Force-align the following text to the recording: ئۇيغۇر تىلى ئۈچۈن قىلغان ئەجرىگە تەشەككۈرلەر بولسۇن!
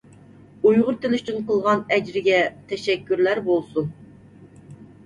ئۇيغۇر 0.69 0.97
تىلى 1.03 1.19
ئۈچۈن 1.19 1.45
قىلغان 1.51 1.83
ئەجرىگە 1.97 2.41
تەشەككۈرلەر 2.73 3.47
بولسۇن! 3.51 3.95